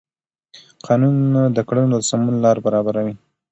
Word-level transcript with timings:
قانون 0.85 1.15
د 1.55 1.57
کړنو 1.67 1.95
د 1.99 2.03
سمون 2.09 2.35
لار 2.45 2.57
برابروي. 2.65 3.13